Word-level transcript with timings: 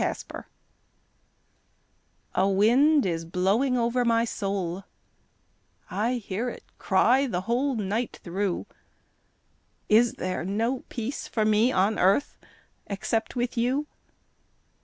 The 0.01 0.45
Wind 2.33 2.33
A 2.33 2.49
wind 2.49 3.05
is 3.05 3.23
blowing 3.23 3.77
over 3.77 4.03
my 4.03 4.25
soul, 4.25 4.83
I 5.91 6.13
hear 6.15 6.49
it 6.49 6.63
cry 6.79 7.27
the 7.27 7.41
whole 7.41 7.75
night 7.75 8.19
thro' 8.23 8.65
Is 9.89 10.13
there 10.13 10.43
no 10.43 10.85
peace 10.89 11.27
for 11.27 11.45
me 11.45 11.71
on 11.71 11.99
earth 11.99 12.39
Except 12.87 13.35
with 13.35 13.55
you? 13.55 13.85